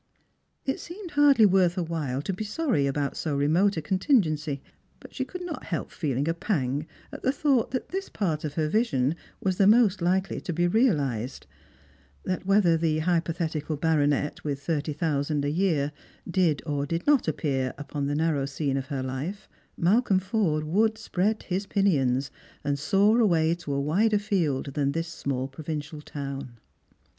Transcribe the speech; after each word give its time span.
It 0.65 0.79
seemed 0.79 1.11
hardly 1.11 1.45
worth 1.45 1.75
her 1.75 1.83
while 1.83 2.23
to 2.23 2.33
be 2.33 2.43
sorry 2.43 2.87
about 2.87 3.15
so 3.15 3.35
remote 3.37 3.77
a 3.77 3.83
contingency; 3.83 4.59
but 4.99 5.13
she 5.13 5.23
could 5.23 5.43
not 5.43 5.65
help 5.65 5.91
feeling 5.91 6.27
a 6.27 6.33
pang 6.33 6.87
at 7.11 7.21
the 7.21 7.31
thought 7.31 7.69
that 7.69 7.89
this 7.89 8.09
part 8.09 8.43
of 8.43 8.55
her 8.55 8.67
vision 8.67 9.13
was 9.41 9.57
the 9.57 9.67
most 9.67 10.01
likely 10.01 10.41
to 10.41 10.51
be 10.51 10.63
64 10.63 10.81
Strangers 10.81 10.91
and 10.91 10.95
Pilgrims. 10.97 11.11
realised; 12.33 12.41
that 12.41 12.45
whether 12.47 12.77
the 12.77 12.99
hypothetical 13.03 13.77
baronet, 13.77 14.43
with 14.43 14.59
thirt;^ 14.63 14.95
thousand 14.97 15.45
a 15.45 15.51
year, 15.51 15.91
did 16.27 16.63
or 16.65 16.87
did 16.87 17.05
not 17.05 17.27
appear 17.27 17.75
upon 17.77 18.07
the 18.07 18.15
narrow 18.15 18.45
sceiia 18.45 18.79
of 18.79 18.87
her 18.87 19.03
life, 19.03 19.47
Malcolm 19.77 20.17
Forde 20.17 20.63
would 20.65 20.97
spi 20.97 21.29
ead 21.29 21.43
his 21.43 21.67
pinions 21.67 22.31
and 22.63 22.77
soai 22.77 23.21
away 23.21 23.53
to 23.53 23.71
a 23.71 23.79
wider 23.79 24.17
field 24.17 24.73
than 24.73 24.93
this 24.93 25.09
small 25.09 25.47
provincial 25.47 26.01
town. 26.01 26.57